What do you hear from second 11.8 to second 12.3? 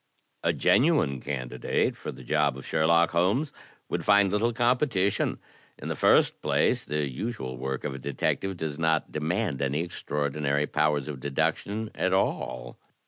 at